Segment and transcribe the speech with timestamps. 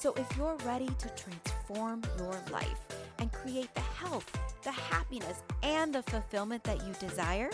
[0.00, 2.86] So if you're ready to transform your life
[3.18, 4.30] and create the health,
[4.62, 7.50] the happiness, and the fulfillment that you desire,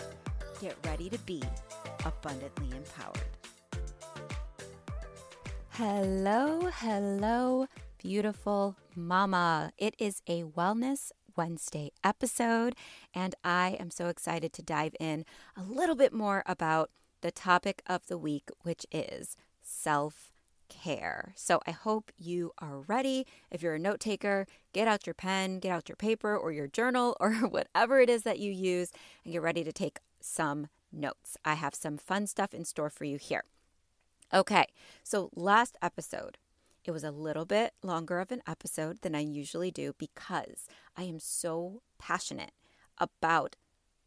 [0.61, 1.43] get ready to be
[2.05, 3.25] abundantly empowered.
[5.71, 9.73] Hello, hello, beautiful mama.
[9.79, 12.75] It is a Wellness Wednesday episode,
[13.15, 15.25] and I am so excited to dive in
[15.57, 16.91] a little bit more about
[17.23, 20.34] the topic of the week, which is self
[20.83, 21.33] care.
[21.37, 23.27] So I hope you are ready.
[23.51, 26.67] If you're a note taker, get out your pen, get out your paper or your
[26.67, 28.91] journal or whatever it is that you use
[29.25, 31.37] and get ready to take some notes.
[31.45, 33.45] I have some fun stuff in store for you here.
[34.33, 34.67] Okay,
[35.03, 36.39] so last episode,
[36.85, 40.67] it was a little bit longer of an episode than I usually do because
[40.97, 42.53] I am so passionate
[42.99, 43.57] about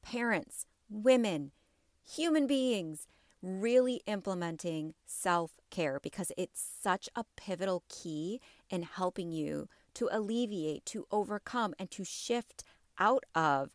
[0.01, 1.51] parents, women,
[2.03, 3.07] human beings
[3.41, 10.85] really implementing self care because it's such a pivotal key in helping you to alleviate,
[10.85, 12.63] to overcome, and to shift
[12.99, 13.71] out of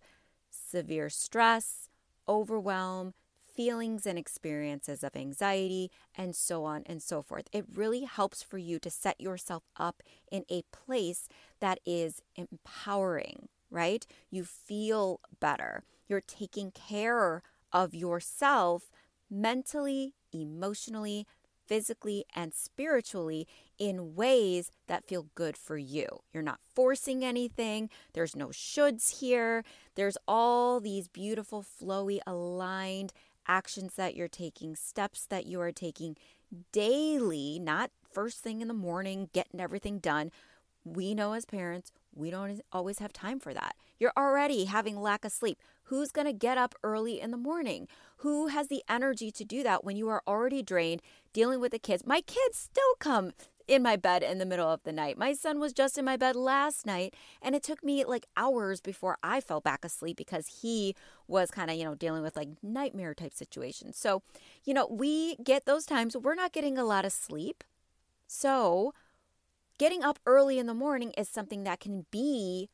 [0.50, 1.88] severe stress,
[2.28, 3.14] overwhelm,
[3.54, 7.48] feelings and experiences of anxiety, and so on and so forth.
[7.52, 11.28] It really helps for you to set yourself up in a place
[11.60, 14.06] that is empowering, right?
[14.30, 15.84] You feel better.
[16.08, 18.90] You're taking care of yourself
[19.30, 21.26] mentally, emotionally,
[21.66, 23.46] physically, and spiritually
[23.78, 26.06] in ways that feel good for you.
[26.32, 29.64] You're not forcing anything, there's no shoulds here.
[29.94, 33.12] There's all these beautiful, flowy, aligned
[33.46, 36.16] actions that you're taking, steps that you are taking
[36.72, 40.30] daily, not first thing in the morning, getting everything done.
[40.84, 43.74] We know as parents, we don't always have time for that.
[44.02, 45.60] You're already having lack of sleep.
[45.84, 47.86] Who's going to get up early in the morning?
[48.16, 51.02] Who has the energy to do that when you are already drained
[51.32, 52.04] dealing with the kids?
[52.04, 53.30] My kids still come
[53.68, 55.16] in my bed in the middle of the night.
[55.16, 58.80] My son was just in my bed last night, and it took me like hours
[58.80, 60.96] before I fell back asleep because he
[61.28, 63.96] was kind of, you know, dealing with like nightmare type situations.
[63.96, 64.22] So,
[64.64, 67.62] you know, we get those times we're not getting a lot of sleep.
[68.26, 68.94] So,
[69.78, 72.68] getting up early in the morning is something that can be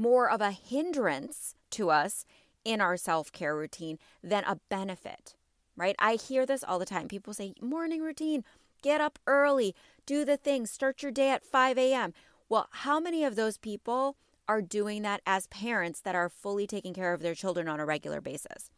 [0.00, 2.24] more of a hindrance to us
[2.64, 5.34] in our self care routine than a benefit,
[5.76, 5.96] right?
[5.98, 7.08] I hear this all the time.
[7.08, 8.44] People say, morning routine,
[8.82, 9.74] get up early,
[10.06, 12.14] do the things, start your day at 5 a.m.
[12.48, 14.16] Well, how many of those people
[14.48, 17.86] are doing that as parents that are fully taking care of their children on a
[17.86, 18.70] regular basis?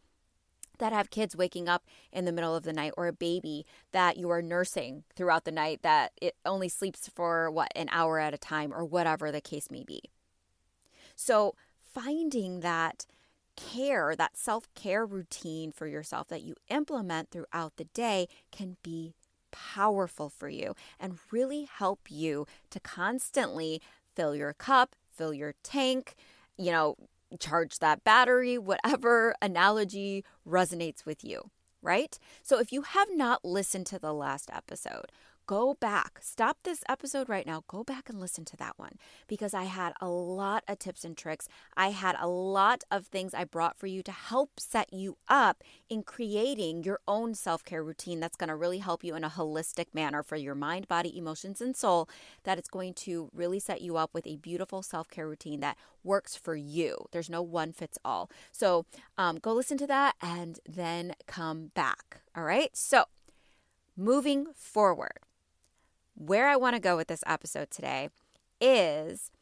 [0.78, 4.16] That have kids waking up in the middle of the night or a baby that
[4.16, 8.34] you are nursing throughout the night that it only sleeps for what, an hour at
[8.34, 10.02] a time or whatever the case may be.
[11.16, 13.06] So, finding that
[13.56, 19.14] care, that self care routine for yourself that you implement throughout the day can be
[19.50, 23.80] powerful for you and really help you to constantly
[24.14, 26.14] fill your cup, fill your tank,
[26.56, 26.96] you know,
[27.38, 31.50] charge that battery, whatever analogy resonates with you,
[31.82, 32.18] right?
[32.42, 35.12] So if you have not listened to the last episode,
[35.47, 36.19] go back.
[36.20, 37.64] Stop this episode right now.
[37.66, 41.16] Go back and listen to that one because I had a lot of tips and
[41.16, 41.48] tricks.
[41.76, 45.62] I had a lot of things I brought for you to help set you up
[45.88, 49.31] in creating your own self care routine that's going to really help you in a
[49.31, 52.08] holistic manner for your mind, body, emotions, and soul.
[52.44, 55.76] That it's going to really set you up with a beautiful self care routine that
[56.04, 57.06] works for you.
[57.12, 58.31] There's no one fits all.
[58.50, 58.86] So
[59.19, 62.20] um, go listen to that and then come back.
[62.36, 62.70] All right.
[62.76, 63.04] So
[63.97, 65.19] moving forward
[66.26, 68.08] where I want to go with this episode today
[68.60, 69.32] is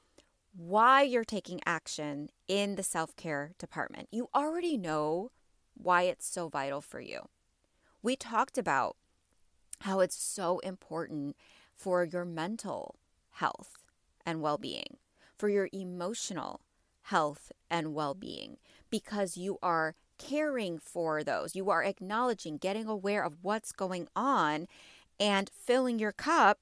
[0.56, 4.08] why you're taking action in the self care department.
[4.10, 5.30] You already know
[5.74, 7.28] why it's so vital for you.
[8.02, 8.96] We talked about
[9.80, 11.36] how it's so important
[11.74, 12.96] for your mental
[13.32, 13.76] health
[14.24, 14.96] and well being,
[15.36, 16.62] for your emotional
[17.02, 18.56] health and well being,
[18.88, 21.54] because you are caring for those.
[21.54, 24.66] You are acknowledging, getting aware of what's going on,
[25.18, 26.58] and filling your cup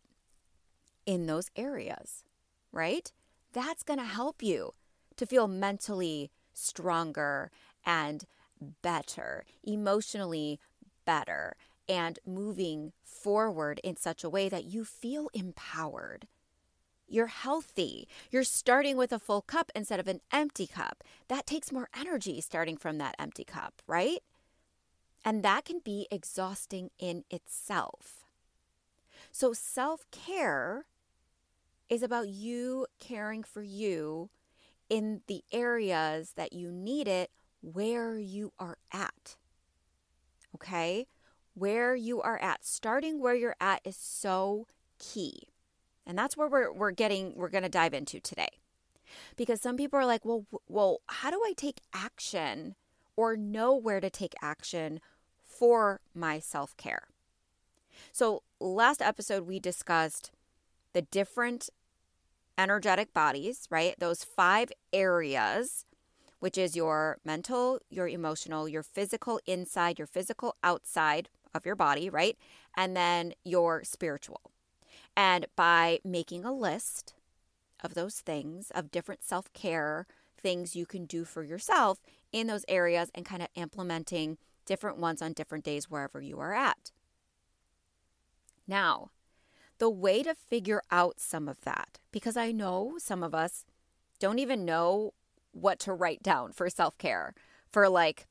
[1.08, 2.22] in those areas,
[2.70, 3.10] right?
[3.54, 4.74] That's going to help you
[5.16, 7.50] to feel mentally stronger
[7.86, 8.26] and
[8.82, 10.60] better, emotionally
[11.06, 11.56] better,
[11.88, 16.28] and moving forward in such a way that you feel empowered.
[17.10, 18.06] you're healthy.
[18.30, 21.02] You're starting with a full cup instead of an empty cup.
[21.28, 24.18] That takes more energy starting from that empty cup, right?
[25.24, 28.24] And that can be exhausting in itself.
[29.32, 30.86] So, self care
[31.88, 34.30] is about you caring for you
[34.88, 37.30] in the areas that you need it
[37.60, 39.36] where you are at.
[40.54, 41.06] Okay?
[41.54, 42.64] Where you are at.
[42.64, 44.66] Starting where you're at is so
[44.98, 45.48] key.
[46.06, 48.48] And that's where we're, we're getting, we're going to dive into today.
[49.36, 52.74] Because some people are like, well, well, how do I take action
[53.16, 55.00] or know where to take action
[55.44, 57.08] for my self care?
[58.12, 60.30] So, last episode, we discussed
[60.92, 61.70] the different
[62.58, 63.94] energetic bodies, right?
[63.98, 65.86] Those five areas,
[66.40, 72.10] which is your mental, your emotional, your physical inside, your physical outside of your body,
[72.10, 72.36] right?
[72.76, 74.50] And then your spiritual.
[75.16, 77.14] And by making a list
[77.82, 80.06] of those things, of different self care
[80.40, 82.00] things you can do for yourself
[82.32, 86.54] in those areas and kind of implementing different ones on different days wherever you are
[86.54, 86.92] at.
[88.66, 89.10] Now,
[89.78, 93.64] the way to figure out some of that, because I know some of us
[94.18, 95.14] don't even know
[95.52, 97.34] what to write down for self care,
[97.70, 98.26] for like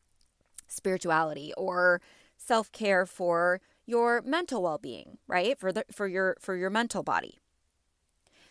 [0.68, 2.02] spirituality or
[2.38, 5.58] self care for your mental well-being, right?
[5.58, 7.40] For the for your for your mental body.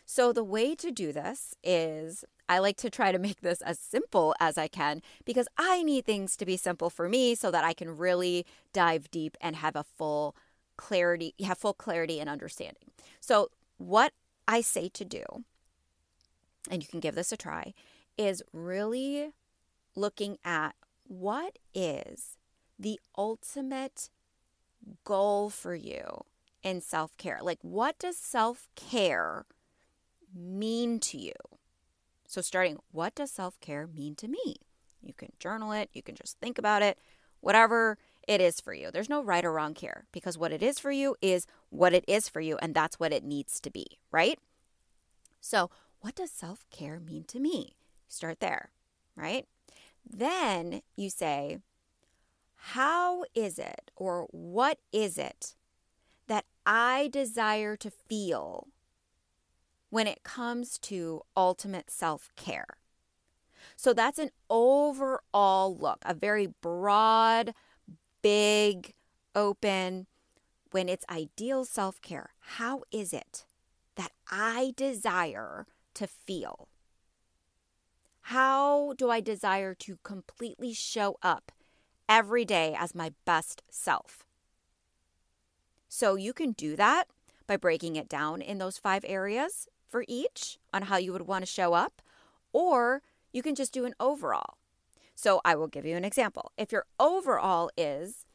[0.08, 3.78] So the way to do this is I like to try to make this as
[3.78, 7.64] simple as I can because I need things to be simple for me so that
[7.64, 10.37] I can really dive deep and have a full
[10.76, 12.90] clarity, you have full clarity and understanding.
[13.20, 14.12] So, what
[14.49, 15.25] I say to do,
[16.70, 17.75] and you can give this a try,
[18.17, 19.32] is really
[19.94, 20.75] looking at
[21.05, 22.37] what is
[22.78, 24.11] the ultimate
[25.05, 26.25] goal for you
[26.62, 27.38] in self care?
[27.43, 29.46] Like, what does self care
[30.34, 31.32] mean to you?
[32.26, 34.56] So, starting, what does self care mean to me?
[35.02, 36.99] You can journal it, you can just think about it,
[37.40, 38.90] whatever it is for you.
[38.90, 42.05] There's no right or wrong here because what it is for you is what it
[42.08, 44.38] is for you, and that's what it needs to be, right?
[45.40, 45.70] So,
[46.00, 47.76] what does self care mean to me?
[48.08, 48.70] Start there,
[49.14, 49.46] right?
[50.08, 51.58] Then you say,
[52.56, 55.55] how is it or what is it
[56.26, 58.69] that I desire to feel
[59.90, 62.78] when it comes to ultimate self care?
[63.76, 67.55] So that's an overall look, a very broad
[68.26, 68.93] big,
[69.37, 70.08] open,
[70.73, 73.44] when it's ideal self care, how is it
[73.94, 75.64] that I desire
[75.94, 76.67] to feel?
[78.23, 81.52] How do I desire to completely show up
[82.08, 84.26] every day as my best self?
[85.88, 87.05] So you can do that
[87.46, 91.43] by breaking it down in those five areas for each on how you would want
[91.46, 92.02] to show up,
[92.52, 93.02] or
[93.32, 94.56] you can just do an overall.
[95.16, 96.52] So I will give you an example.
[96.56, 98.26] If your overall is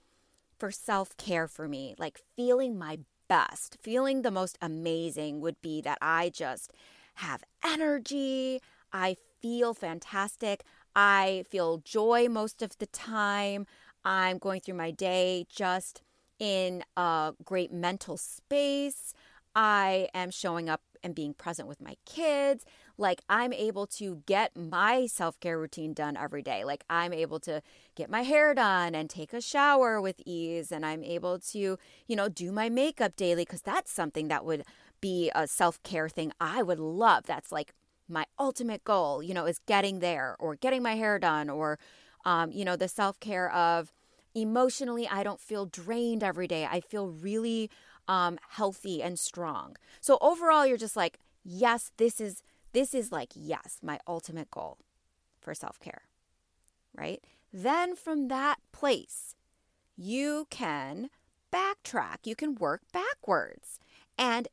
[0.57, 3.00] for self care for me, like feeling my
[3.30, 6.74] best, feeling the most amazing would be that I just
[7.16, 8.60] have energy,
[8.92, 10.63] I feel fantastic,
[10.95, 13.68] I feel joy most of the time,
[14.04, 16.01] I'm going through my day just
[16.39, 19.13] in a great mental space.
[19.56, 22.66] I am showing up and being present with my kids.
[23.01, 26.64] Like I'm able to get my self care routine done every day.
[26.64, 27.61] Like I'm able to
[27.95, 30.71] get my hair done and take a shower with ease.
[30.71, 34.64] And I'm able to, you know, do my makeup daily because that's something that would
[35.02, 37.26] be a self care thing I would love.
[37.26, 37.73] That's like
[38.07, 41.80] my ultimate goal, you know, is getting there or getting my hair done or,
[42.23, 43.92] um, you know, the self care of
[44.33, 46.66] emotionally, I don't feel drained every day.
[46.69, 47.69] I feel really
[48.07, 49.76] um, healthy and strong.
[49.99, 54.78] So overall, you're just like, yes, this is this is like yes, my ultimate goal
[55.40, 56.04] for self care,
[56.95, 57.23] right?
[57.54, 59.35] Then from that place,
[59.97, 61.09] you can
[61.51, 62.25] backtrack.
[62.25, 63.80] You can work backwards
[64.18, 64.47] and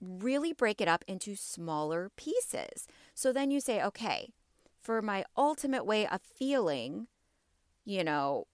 [0.00, 2.86] really break it up into smaller pieces.
[3.14, 4.30] So then you say, okay,
[4.80, 7.06] for my ultimate way of feeling,
[7.84, 8.46] you know,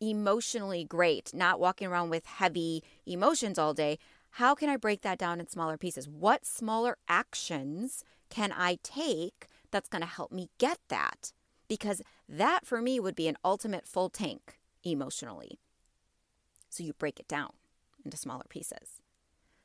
[0.00, 3.98] emotionally great, not walking around with heavy emotions all day,
[4.34, 6.08] how can I break that down in smaller pieces?
[6.08, 11.32] What smaller actions can I take that's going to help me get that?
[11.68, 15.58] Because that for me would be an ultimate full tank emotionally.
[16.68, 17.50] So you break it down
[18.04, 19.00] into smaller pieces.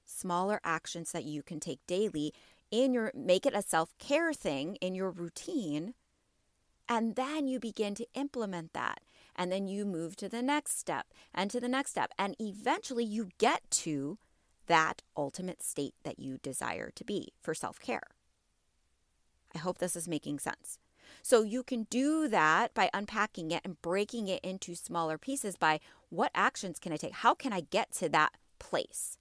[0.05, 2.33] Smaller actions that you can take daily
[2.71, 5.93] in your make it a self-care thing in your routine
[6.87, 8.99] and then you begin to implement that
[9.35, 12.11] and then you move to the next step and to the next step.
[12.17, 14.17] And eventually you get to
[14.67, 18.14] that ultimate state that you desire to be for self care.
[19.55, 20.77] I hope this is making sense.
[21.21, 25.79] So you can do that by unpacking it and breaking it into smaller pieces by
[26.09, 27.13] what actions can I take?
[27.13, 29.17] How can I get to that place?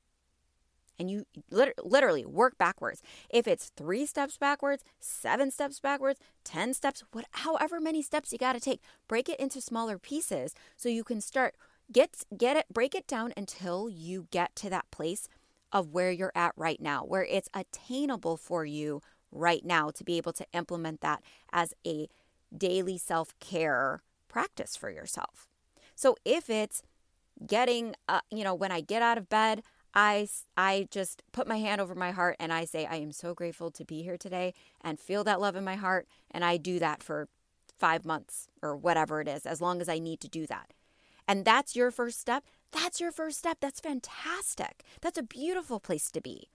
[0.98, 3.02] And you literally work backwards.
[3.28, 8.38] If it's three steps backwards, seven steps backwards, 10 steps, what, however many steps you
[8.38, 11.56] got to take, break it into smaller pieces so you can start
[11.92, 15.28] get get it break it down until you get to that place
[15.70, 19.02] of where you're at right now where it's attainable for you
[19.34, 21.22] right now to be able to implement that
[21.52, 22.08] as a
[22.56, 25.46] daily self-care practice for yourself
[25.94, 26.82] so if it's
[27.46, 29.62] getting uh, you know when i get out of bed
[29.96, 30.26] I,
[30.56, 33.70] I just put my hand over my heart and I say, I am so grateful
[33.70, 36.08] to be here today and feel that love in my heart.
[36.32, 37.28] And I do that for
[37.78, 40.72] five months or whatever it is, as long as I need to do that
[41.26, 43.58] and that's your first step, that's your first step.
[43.60, 44.84] That's fantastic.
[45.00, 46.48] That's a beautiful place to be.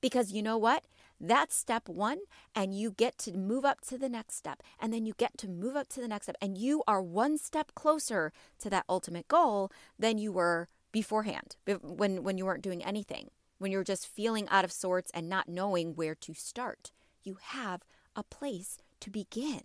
[0.00, 0.84] Because you know what?
[1.24, 2.18] That's step one,
[2.52, 5.48] and you get to move up to the next step, and then you get to
[5.48, 9.28] move up to the next step, and you are one step closer to that ultimate
[9.28, 14.48] goal than you were beforehand when, when you weren't doing anything, when you're just feeling
[14.48, 16.90] out of sorts and not knowing where to start.
[17.22, 17.82] You have
[18.16, 19.62] a place to begin.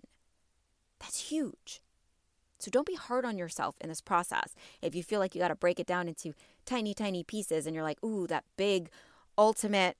[0.99, 1.81] That's huge.
[2.59, 4.53] So don't be hard on yourself in this process.
[4.81, 6.33] If you feel like you got to break it down into
[6.65, 8.89] tiny, tiny pieces and you're like, ooh, that big,
[9.37, 9.97] ultimate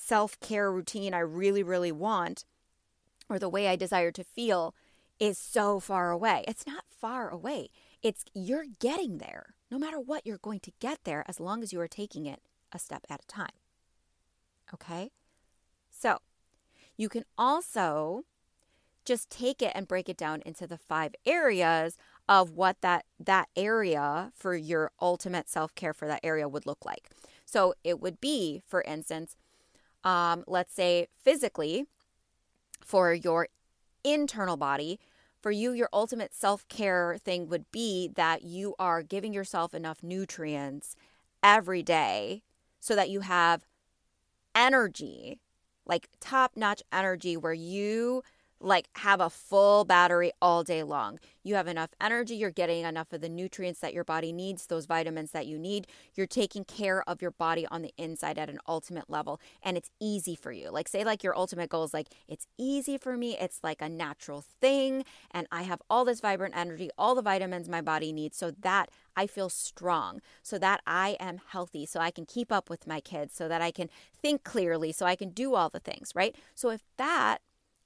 [0.00, 2.44] self care routine I really, really want,
[3.28, 4.74] or the way I desire to feel
[5.18, 6.44] is so far away.
[6.48, 7.68] It's not far away.
[8.02, 9.54] It's you're getting there.
[9.70, 12.40] No matter what, you're going to get there as long as you are taking it
[12.72, 13.52] a step at a time.
[14.72, 15.10] Okay?
[15.90, 16.18] So
[16.96, 18.24] you can also
[19.04, 21.96] just take it and break it down into the five areas
[22.28, 27.10] of what that that area for your ultimate self-care for that area would look like.
[27.44, 29.36] So it would be, for instance,
[30.04, 31.86] um, let's say physically
[32.80, 33.48] for your
[34.04, 34.98] internal body,
[35.40, 40.02] for you, your ultimate self care thing would be that you are giving yourself enough
[40.02, 40.96] nutrients
[41.42, 42.42] every day
[42.78, 43.66] so that you have
[44.54, 45.38] energy,
[45.86, 48.22] like top notch energy, where you
[48.60, 51.18] like have a full battery all day long.
[51.42, 54.84] You have enough energy, you're getting enough of the nutrients that your body needs, those
[54.84, 55.86] vitamins that you need.
[56.14, 59.90] You're taking care of your body on the inside at an ultimate level and it's
[59.98, 60.70] easy for you.
[60.70, 63.88] Like say like your ultimate goal is like it's easy for me, it's like a
[63.88, 68.36] natural thing and I have all this vibrant energy, all the vitamins my body needs
[68.36, 72.70] so that I feel strong, so that I am healthy, so I can keep up
[72.70, 73.88] with my kids, so that I can
[74.20, 76.34] think clearly, so I can do all the things, right?
[76.54, 77.38] So if that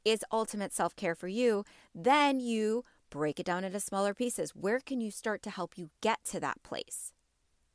[0.04, 4.54] is ultimate self care for you, then you break it down into smaller pieces.
[4.54, 7.12] Where can you start to help you get to that place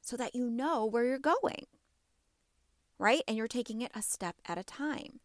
[0.02, 1.66] so that you know where you're going?
[2.98, 3.22] Right?
[3.28, 5.22] And you're taking it a step at a time.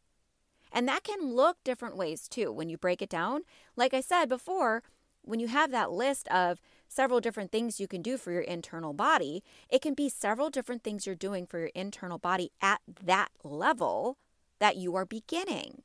[0.73, 3.43] And that can look different ways too when you break it down.
[3.77, 4.83] Like I said before,
[5.23, 8.93] when you have that list of several different things you can do for your internal
[8.93, 13.31] body, it can be several different things you're doing for your internal body at that
[13.43, 14.19] level
[14.59, 15.83] that you are beginning.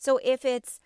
[0.00, 0.80] So if it's,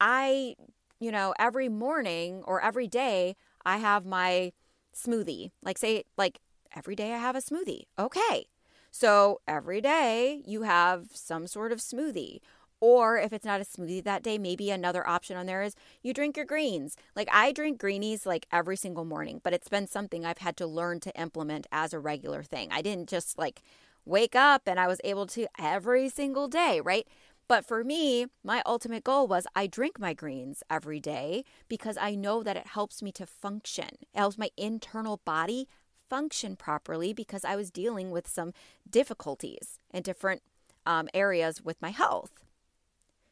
[0.00, 0.54] I,
[1.00, 4.52] you know, every morning or every day, I have my
[4.96, 6.38] smoothie, like say, like
[6.74, 7.82] every day I have a smoothie.
[7.98, 8.46] Okay.
[8.90, 12.38] So every day you have some sort of smoothie.
[12.80, 16.12] Or if it's not a smoothie that day, maybe another option on there is you
[16.12, 16.96] drink your greens.
[17.14, 20.66] Like I drink greenies like every single morning, but it's been something I've had to
[20.66, 22.68] learn to implement as a regular thing.
[22.72, 23.62] I didn't just like
[24.04, 27.06] wake up and I was able to every single day, right?
[27.48, 32.14] But for me, my ultimate goal was I drink my greens every day because I
[32.14, 33.88] know that it helps me to function.
[34.00, 35.68] It helps my internal body
[36.08, 38.52] function properly because I was dealing with some
[38.88, 40.42] difficulties in different
[40.86, 42.40] um, areas with my health.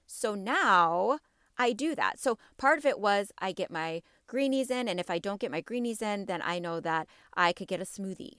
[0.07, 1.19] So now
[1.59, 2.19] I do that.
[2.19, 5.50] So part of it was I get my greenies in, and if I don't get
[5.50, 8.38] my greenies in, then I know that I could get a smoothie.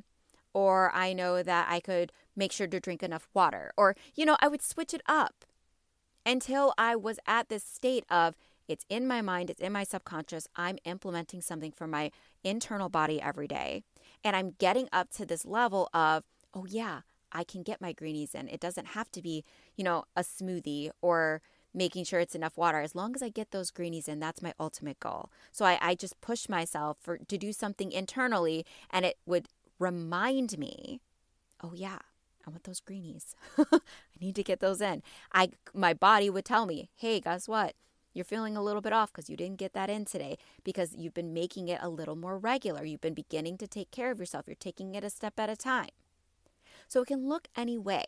[0.54, 3.72] Or I know that I could make sure to drink enough water.
[3.78, 5.46] Or, you know, I would switch it up
[6.26, 8.36] until I was at this state of
[8.68, 10.48] it's in my mind, it's in my subconscious.
[10.56, 12.12] I'm implementing something for my
[12.44, 13.84] internal body every day.
[14.24, 16.24] And I'm getting up to this level of,
[16.54, 17.02] oh, yeah,
[17.34, 18.48] I can get my greenies in.
[18.48, 19.44] It doesn't have to be,
[19.76, 21.42] you know, a smoothie or
[21.74, 22.80] making sure it's enough water.
[22.80, 25.32] As long as I get those greenies in, that's my ultimate goal.
[25.52, 29.48] So I, I just push myself for to do something internally and it would
[29.80, 31.00] remind me,
[31.64, 32.00] oh yeah,
[32.46, 33.36] I want those greenies.
[33.58, 33.80] I
[34.20, 35.04] need to get those in.
[35.34, 37.76] I my body would tell me, "Hey, guess what?
[38.14, 41.14] You're feeling a little bit off because you didn't get that in today because you've
[41.14, 42.84] been making it a little more regular.
[42.84, 44.48] You've been beginning to take care of yourself.
[44.48, 45.90] You're taking it a step at a time."
[46.88, 48.06] So it can look any way,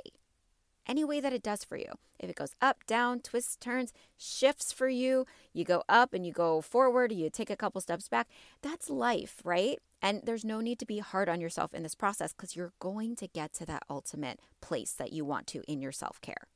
[0.86, 1.94] any way that it does for you.
[2.20, 6.34] If it goes up, down, twists, turns, shifts for you, you go up and you
[6.34, 8.28] go forward, you take a couple steps back,
[8.62, 9.80] that's life, right?
[10.04, 13.16] And there's no need to be hard on yourself in this process because you're going
[13.16, 16.50] to get to that ultimate place that you want to in your self care.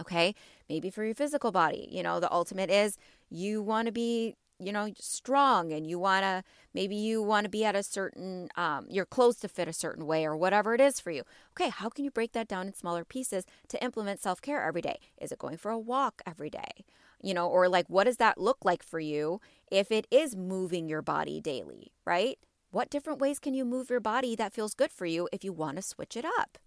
[0.00, 0.34] Okay.
[0.68, 2.98] Maybe for your physical body, you know, the ultimate is
[3.30, 6.42] you want to be you know strong and you want to
[6.74, 10.04] maybe you want to be at a certain um, your clothes to fit a certain
[10.04, 11.22] way or whatever it is for you
[11.52, 14.98] okay how can you break that down in smaller pieces to implement self-care every day
[15.20, 16.84] is it going for a walk every day
[17.22, 20.88] you know or like what does that look like for you if it is moving
[20.88, 22.38] your body daily right
[22.70, 25.52] what different ways can you move your body that feels good for you if you
[25.52, 26.58] want to switch it up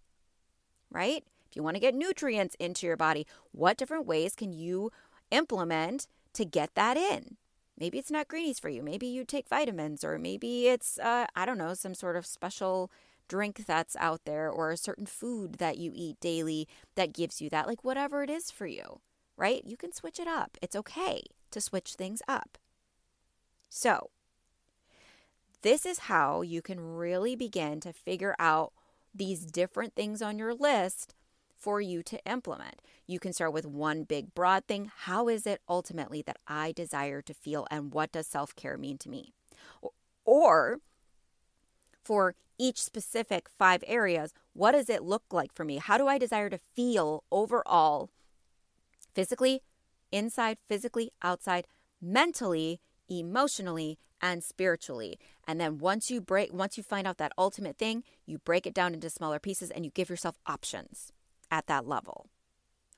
[0.90, 4.92] right if you want to get nutrients into your body what different ways can you
[5.32, 7.38] implement to get that in
[7.82, 8.84] Maybe it's not greenies for you.
[8.84, 12.92] Maybe you take vitamins, or maybe it's, uh, I don't know, some sort of special
[13.28, 17.50] drink that's out there, or a certain food that you eat daily that gives you
[17.50, 17.66] that.
[17.66, 19.02] Like whatever it is for you,
[19.42, 19.64] right?
[19.66, 20.56] You can switch it up.
[20.62, 22.60] It's okay to switch things up.
[23.70, 24.12] So,
[25.64, 28.72] this is how you can really begin to figure out
[29.14, 31.16] these different things on your list
[31.58, 32.82] for you to implement.
[33.08, 34.92] You can start with one big broad thing.
[35.06, 39.00] How is it ultimately that I desire to feel, and what does self care mean
[39.00, 39.34] to me?
[40.24, 40.78] Or
[42.04, 45.78] for each specific five areas, what does it look like for me?
[45.78, 48.12] How do I desire to feel overall,
[49.14, 49.62] physically,
[50.12, 51.68] inside, physically, outside,
[52.02, 55.20] mentally, emotionally, and spiritually.
[55.48, 58.74] And then once you break once you find out that ultimate thing, you break it
[58.74, 61.12] down into smaller pieces and you give yourself options
[61.50, 62.28] at that level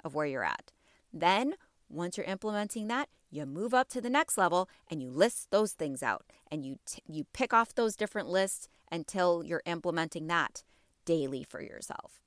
[0.04, 0.72] of where you're at.
[1.12, 1.56] Then,
[1.90, 5.74] once you're implementing that, you move up to the next level and you list those
[5.74, 10.64] things out and you t- you pick off those different lists until you're implementing that
[11.06, 12.22] daily for yourself.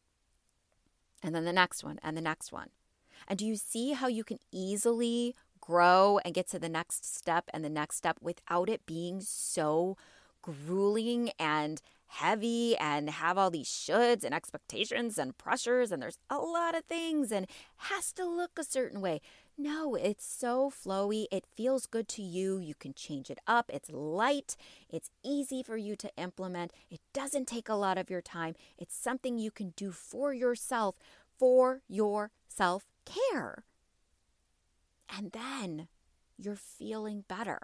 [1.22, 2.70] And then the next one and the next one.
[3.28, 7.50] And do you see how you can easily grow and get to the next step
[7.52, 9.96] and the next step without it being so
[10.42, 16.38] grueling and heavy and have all these shoulds and expectations and pressures and there's a
[16.38, 19.20] lot of things and has to look a certain way.
[19.58, 21.26] No, it's so flowy.
[21.32, 22.58] It feels good to you.
[22.58, 23.70] You can change it up.
[23.72, 24.56] It's light.
[24.88, 26.72] It's easy for you to implement.
[26.90, 28.54] It doesn't take a lot of your time.
[28.78, 30.96] It's something you can do for yourself
[31.38, 33.64] for your self care.
[35.08, 35.88] And then
[36.36, 37.60] you're feeling better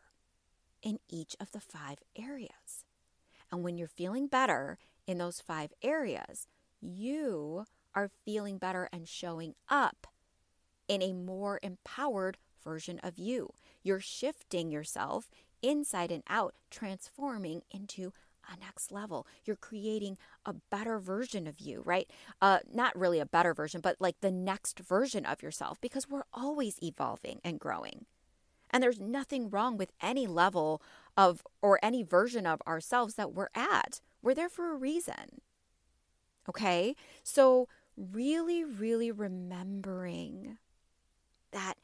[0.83, 2.85] in each of the five areas.
[3.51, 6.47] And when you're feeling better in those five areas,
[6.81, 10.07] you are feeling better and showing up
[10.89, 13.51] in a more empowered version of you.
[13.83, 15.29] You're shifting yourself
[15.63, 18.13] inside and out, transforming into
[18.51, 19.27] a next level.
[19.45, 22.11] You're creating a better version of you, right?
[22.41, 26.25] Uh, not really a better version, but like the next version of yourself because we're
[26.33, 28.07] always evolving and growing.
[28.71, 30.83] And there's nothing wrong with any level
[31.17, 34.01] of or any version of ourselves that we're at.
[34.23, 35.43] We're there for a reason.
[36.49, 36.97] Okay?
[37.23, 40.57] So, really, really remembering
[41.53, 41.77] that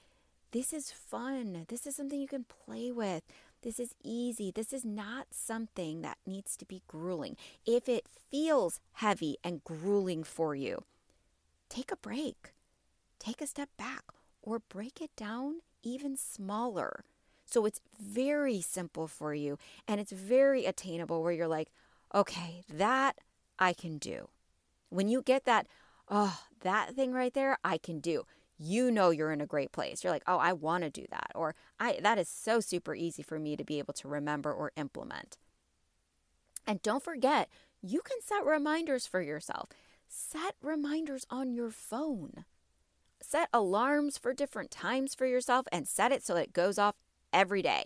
[0.53, 1.67] this is fun.
[1.69, 3.23] This is something you can play with.
[3.63, 4.53] This is easy.
[4.55, 7.37] This is not something that needs to be grueling.
[7.67, 10.85] If it feels heavy and grueling for you,
[11.69, 12.53] take a break,
[13.19, 14.05] take a step back,
[14.43, 17.05] or break it down even smaller.
[17.45, 21.71] So it's very simple for you and it's very attainable where you're like,
[22.15, 23.17] okay, that
[23.59, 24.29] I can do.
[24.91, 25.67] When you get that,
[26.09, 28.25] oh, that thing right there, I can do.
[28.59, 30.03] You know you're in a great place.
[30.03, 31.31] You're like, oh, I want to do that.
[31.35, 34.73] Or I that is so super easy for me to be able to remember or
[34.77, 35.39] implement.
[36.67, 37.49] And don't forget,
[37.81, 39.69] you can set reminders for yourself.
[40.09, 42.45] Set reminders on your phone
[43.21, 46.95] set alarms for different times for yourself and set it so it goes off
[47.33, 47.85] every day.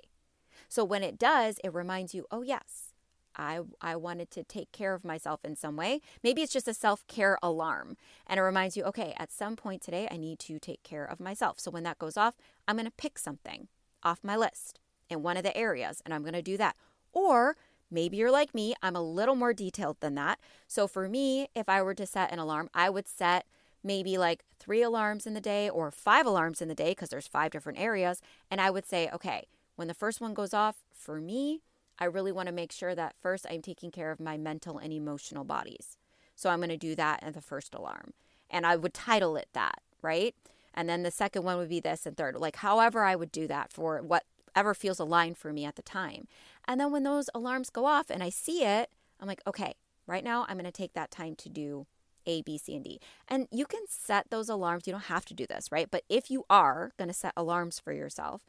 [0.69, 2.92] So when it does, it reminds you, oh, yes,
[3.37, 6.01] I, I wanted to take care of myself in some way.
[6.23, 7.97] Maybe it's just a self care alarm.
[8.27, 11.21] And it reminds you, okay, at some point today, I need to take care of
[11.21, 11.61] myself.
[11.61, 13.69] So when that goes off, I'm going to pick something
[14.03, 16.77] off my list in one of the areas and I'm going to do that.
[17.13, 17.57] Or
[17.91, 20.39] maybe you're like me, I'm a little more detailed than that.
[20.67, 23.47] So for me, if I were to set an alarm, I would set
[23.85, 27.27] maybe like three alarms in the day or five alarms in the day because there's
[27.27, 28.23] five different areas.
[28.51, 31.63] And I would say, okay, when the first one goes off, for me,
[32.03, 34.93] I really want to make sure that first I'm taking care of my mental and
[34.93, 35.97] emotional bodies.
[36.35, 38.13] So I'm going to do that at the first alarm.
[38.51, 40.35] And I would title it that, right?
[40.75, 43.47] And then the second one would be this, and third, like however I would do
[43.47, 46.27] that for whatever feels aligned for me at the time.
[46.67, 49.75] And then when those alarms go off and I see it, I'm like, okay,
[50.09, 51.87] right now I'm going to take that time to do
[52.27, 52.99] A, B, C, and D.
[53.29, 54.89] And you can set those alarms.
[54.89, 55.89] You don't have to do this, right?
[55.89, 58.43] But if you are going to set alarms for yourself,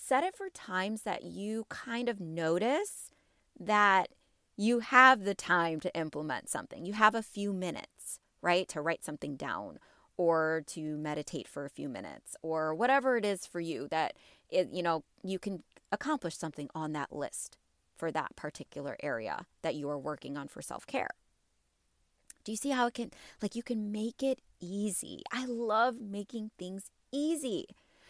[0.00, 3.10] set it for times that you kind of notice
[3.58, 4.08] that
[4.56, 6.86] you have the time to implement something.
[6.86, 9.78] You have a few minutes, right, to write something down
[10.16, 14.14] or to meditate for a few minutes or whatever it is for you that
[14.48, 17.58] it, you know, you can accomplish something on that list
[17.96, 21.10] for that particular area that you are working on for self-care.
[22.44, 23.10] Do you see how it can
[23.42, 25.22] like you can make it easy?
[25.32, 27.66] I love making things easy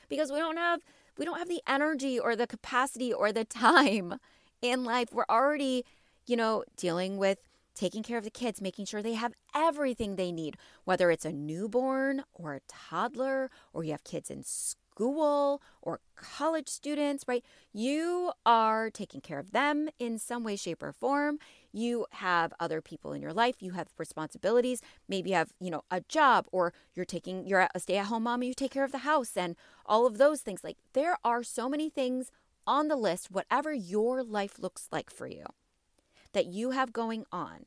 [0.09, 0.81] because we don't have
[1.19, 4.15] we don't have the energy or the capacity or the time
[4.63, 5.09] in life.
[5.13, 5.85] We're already,
[6.27, 7.43] you know, dealing with
[7.75, 11.33] taking care of the kids, making sure they have everything they need, whether it's a
[11.33, 17.45] newborn or a toddler, or you have kids in school or college students, right?
[17.73, 21.39] You are taking care of them in some way, shape, or form.
[21.73, 23.57] You have other people in your life.
[23.61, 24.83] You have responsibilities.
[25.09, 28.25] Maybe you have, you know, a job or you're taking, you're a stay at home
[28.25, 29.57] mom and you take care of the house and
[29.87, 30.65] all of those things.
[30.65, 32.31] Like there are so many things
[32.67, 35.45] on the list, whatever your life looks like for you
[36.33, 37.67] that you have going on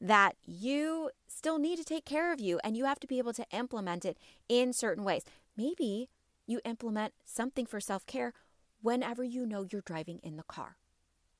[0.00, 3.32] that you still need to take care of you and you have to be able
[3.32, 5.22] to implement it in certain ways.
[5.56, 6.08] Maybe
[6.46, 8.32] you implement something for self care
[8.82, 10.76] whenever you know you're driving in the car.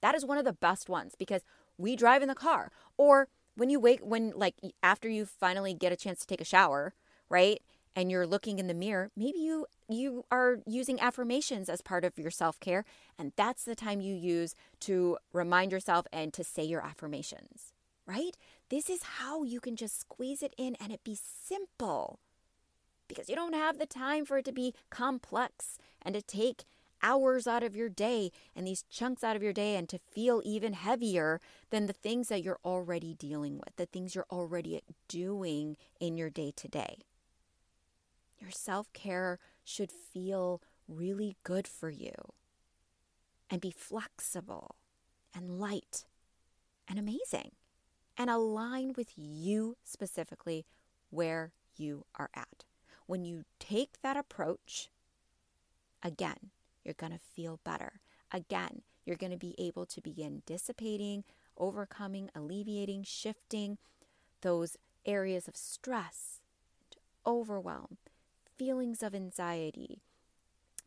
[0.01, 1.43] That is one of the best ones because
[1.79, 2.71] we drive in the car.
[2.97, 6.45] Or when you wake, when like after you finally get a chance to take a
[6.45, 6.95] shower,
[7.29, 7.61] right?
[7.97, 12.19] And you're looking in the mirror, maybe you you are using affirmations as part of
[12.19, 12.85] your self-care
[13.19, 17.75] and that's the time you use to remind yourself and to say your affirmations
[18.07, 18.37] right?
[18.71, 22.21] This is how you can just squeeze it in and it be simple
[23.09, 26.65] because you don't have the time for it to be complex and to take
[27.03, 30.41] hours out of your day and these chunks out of your day and to feel
[30.45, 31.41] even heavier
[31.71, 36.31] than the things that you're already dealing with, the things you're already doing in your
[36.31, 36.99] day to day.
[38.39, 42.15] Your self care should feel really good for you
[43.51, 44.77] and be flexible
[45.35, 46.05] and light
[46.89, 47.53] and amazing
[48.17, 50.65] and align with you specifically
[51.11, 52.65] where you are at.
[53.07, 54.89] When you take that approach,
[56.03, 56.51] again,
[56.85, 58.01] you're going to feel better.
[58.33, 61.25] Again, you're going to be able to begin dissipating,
[61.57, 63.79] overcoming, alleviating, shifting
[64.41, 66.41] those areas of stress,
[67.27, 67.99] overwhelm,
[68.57, 70.01] feelings of anxiety,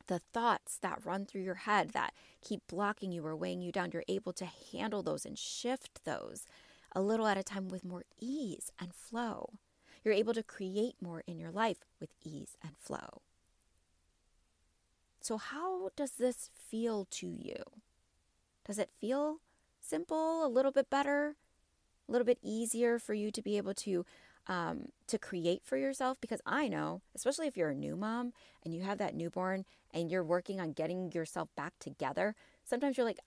[0.08, 3.92] the thoughts that run through your head that keep blocking you or weighing you down.
[3.92, 6.46] You're able to handle those and shift those
[6.94, 9.54] a little at a time with more ease and flow.
[10.08, 13.24] You're able to create more in your life with ease and flow.
[15.20, 17.62] So, how does this feel to you?
[18.66, 19.42] Does it feel
[19.82, 21.36] simple, a little bit better,
[22.08, 24.06] a little bit easier for you to be able to
[24.48, 26.22] um, to create for yourself?
[26.22, 28.32] Because I know, especially if you're a new mom
[28.64, 33.06] and you have that newborn and you're working on getting yourself back together, sometimes you're
[33.06, 33.20] like,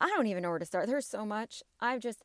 [0.00, 0.86] I don't even know where to start.
[0.86, 1.64] There's so much.
[1.80, 2.22] I've just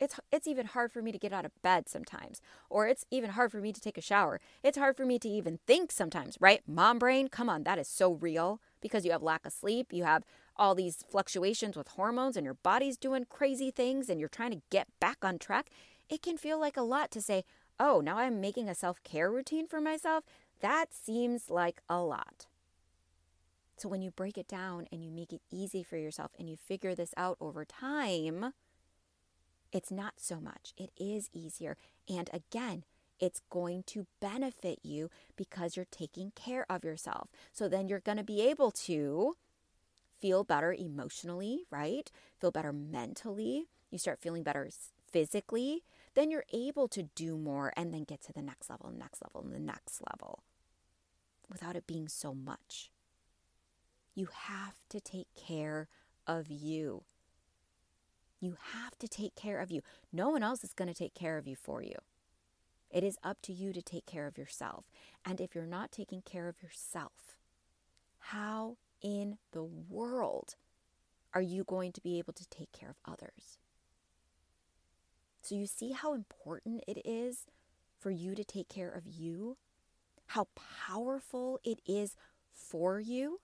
[0.00, 3.30] it's it's even hard for me to get out of bed sometimes or it's even
[3.30, 4.40] hard for me to take a shower.
[4.62, 6.60] It's hard for me to even think sometimes right?
[6.66, 10.04] Mom brain come on that is so real because you have lack of sleep you
[10.04, 10.24] have
[10.56, 14.62] all these fluctuations with hormones and your body's doing crazy things and you're trying to
[14.70, 15.68] get back on track.
[16.08, 17.44] It can feel like a lot to say
[17.80, 20.24] oh now i'm making a self-care routine for myself?
[20.60, 22.46] That seems like a lot.
[23.76, 26.56] So when you break it down and you make it easy for yourself and you
[26.56, 28.52] figure this out over time
[29.74, 30.72] it's not so much.
[30.78, 31.76] It is easier.
[32.08, 32.84] And again,
[33.18, 37.28] it's going to benefit you because you're taking care of yourself.
[37.52, 39.36] So then you're going to be able to
[40.18, 42.10] feel better emotionally, right?
[42.40, 43.66] Feel better mentally.
[43.90, 44.70] You start feeling better
[45.10, 45.82] physically.
[46.14, 49.42] Then you're able to do more and then get to the next level, next level,
[49.42, 50.44] and the next level
[51.50, 52.90] without it being so much.
[54.14, 55.88] You have to take care
[56.26, 57.02] of you.
[58.44, 59.80] You have to take care of you.
[60.12, 61.96] No one else is going to take care of you for you.
[62.90, 64.84] It is up to you to take care of yourself.
[65.24, 67.38] And if you're not taking care of yourself,
[68.18, 70.56] how in the world
[71.32, 73.56] are you going to be able to take care of others?
[75.40, 77.46] So, you see how important it is
[77.98, 79.56] for you to take care of you,
[80.28, 80.48] how
[80.86, 82.14] powerful it is
[82.50, 83.40] for you,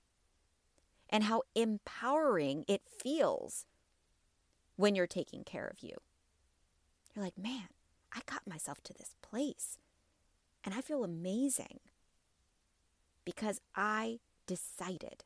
[1.09, 3.65] and how empowering it feels
[4.81, 5.97] when you're taking care of you.
[7.15, 7.69] You're like, man,
[8.15, 9.79] I got myself to this place
[10.65, 11.81] and I feel amazing
[13.25, 15.25] because I decided,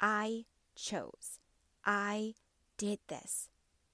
[0.00, 1.38] I chose,
[1.84, 2.34] I
[2.76, 3.50] did this.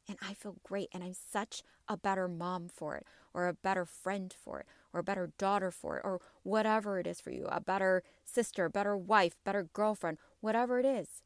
[0.08, 3.84] and I feel great and I'm such a better mom for it or a better
[3.84, 7.46] friend for it or a better daughter for it or whatever it is for you,
[7.50, 11.22] a better sister, better wife, better girlfriend, whatever it is.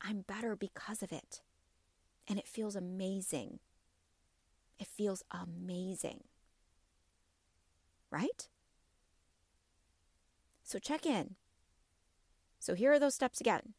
[0.00, 1.42] I'm better because of it.
[2.28, 3.58] And it feels amazing.
[4.78, 6.24] It feels amazing.
[8.10, 8.48] Right?
[10.62, 11.36] So check in.
[12.58, 13.74] So here are those steps again.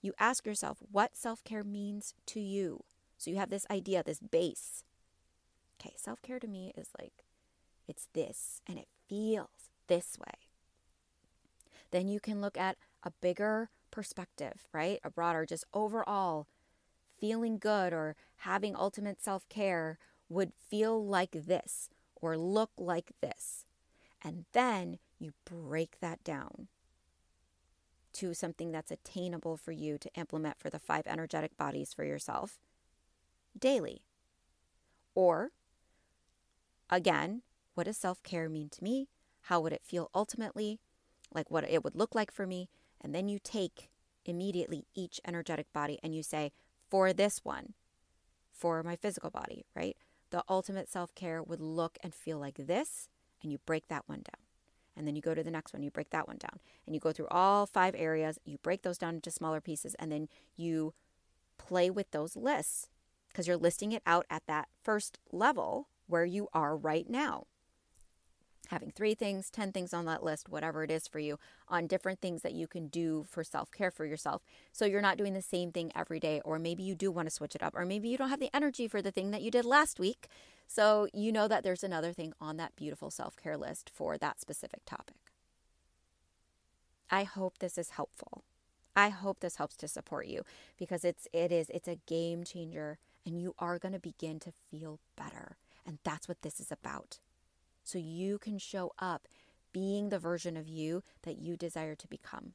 [0.00, 2.84] You ask yourself what self care means to you.
[3.16, 4.82] So you have this idea, this base.
[5.80, 7.24] Okay, self care to me is like,
[7.86, 10.48] it's this and it feels this way.
[11.92, 14.98] Then you can look at a bigger perspective, right?
[15.04, 16.48] A broader, just overall
[17.22, 19.96] feeling good or having ultimate self care
[20.28, 23.64] would feel like this or look like this.
[24.24, 26.66] And then you break that down
[28.14, 32.58] to something that's attainable for you to implement for the five energetic bodies for yourself
[33.56, 34.02] daily.
[35.14, 35.52] Or,
[36.90, 37.42] again,
[37.74, 39.06] what does self care mean to me?
[39.42, 40.80] How would it feel ultimately?
[41.32, 42.68] Like what it would look like for me?
[43.00, 43.90] And then you take
[44.24, 46.50] immediately each energetic body and you say,
[46.92, 47.72] for this one,
[48.52, 49.96] for my physical body, right?
[50.28, 53.08] The ultimate self care would look and feel like this,
[53.42, 54.44] and you break that one down.
[54.94, 56.60] And then you go to the next one, you break that one down.
[56.84, 60.12] And you go through all five areas, you break those down into smaller pieces, and
[60.12, 60.92] then you
[61.56, 62.90] play with those lists
[63.28, 67.46] because you're listing it out at that first level where you are right now.
[68.72, 72.22] Having three things, 10 things on that list, whatever it is for you, on different
[72.22, 74.40] things that you can do for self care for yourself.
[74.72, 77.34] So you're not doing the same thing every day, or maybe you do want to
[77.34, 79.50] switch it up, or maybe you don't have the energy for the thing that you
[79.50, 80.26] did last week.
[80.66, 84.40] So you know that there's another thing on that beautiful self care list for that
[84.40, 85.16] specific topic.
[87.10, 88.42] I hope this is helpful.
[88.96, 90.46] I hope this helps to support you
[90.78, 94.52] because it's it is it's a game changer and you are going to begin to
[94.70, 95.58] feel better.
[95.84, 97.18] And that's what this is about.
[97.82, 99.26] So you can show up
[99.72, 102.52] being the version of you that you desire to become.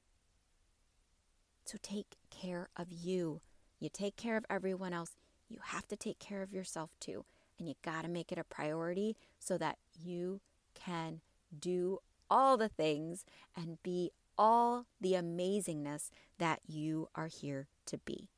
[1.65, 3.41] So take care of you.
[3.79, 5.11] You take care of everyone else.
[5.49, 7.25] You have to take care of yourself too.
[7.59, 10.41] And you got to make it a priority so that you
[10.75, 11.21] can
[11.57, 18.29] do all the things and be all the amazingness that you are here to be.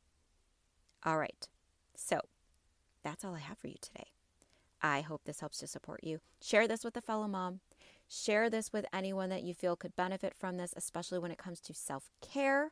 [1.05, 1.47] All right.
[1.95, 2.21] So
[3.03, 4.07] that's all I have for you today.
[4.81, 6.19] I hope this helps to support you.
[6.41, 7.59] Share this with a fellow mom.
[8.07, 11.59] Share this with anyone that you feel could benefit from this, especially when it comes
[11.61, 12.71] to self care.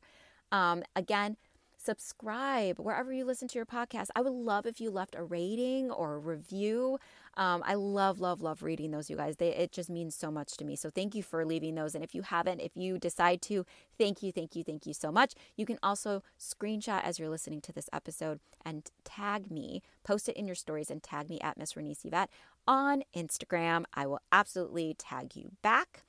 [0.51, 1.37] Um, again,
[1.77, 4.07] subscribe wherever you listen to your podcast.
[4.15, 6.99] I would love if you left a rating or a review.
[7.35, 9.37] Um, I love, love, love reading those, you guys.
[9.37, 10.75] They, it just means so much to me.
[10.75, 11.93] So thank you for leaving those.
[11.93, 13.65] And if you haven't, if you decide to,
[13.97, 15.33] thank you, thank you, thank you so much.
[15.55, 20.35] You can also screenshot as you're listening to this episode and tag me, post it
[20.35, 22.31] in your stories and tag me at Miss Renese Yvette
[22.67, 23.85] on Instagram.
[23.93, 26.03] I will absolutely tag you back.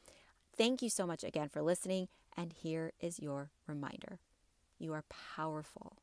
[0.57, 2.09] Thank you so much again for listening.
[2.37, 4.19] And here is your reminder
[4.79, 5.05] you are
[5.37, 5.97] powerful.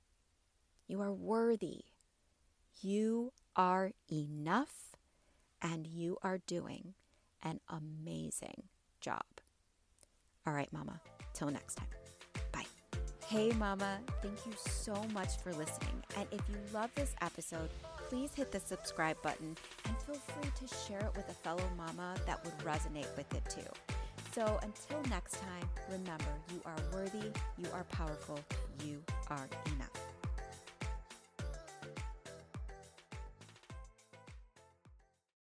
[0.88, 1.86] You are worthy.
[2.82, 4.96] You are enough
[5.62, 6.94] and you are doing
[7.42, 8.64] an amazing
[9.00, 9.24] job.
[10.46, 11.00] All right, Mama.
[11.34, 11.88] Till next time.
[12.52, 12.66] Bye.
[13.28, 14.00] Hey, Mama.
[14.22, 16.04] Thank you so much for listening.
[16.18, 17.70] And if you love this episode,
[18.10, 22.16] please hit the subscribe button and feel free to share it with a fellow mama
[22.28, 23.95] that would resonate with it too.
[24.36, 28.38] So until next time, remember you are worthy, you are powerful,
[28.84, 29.48] you are.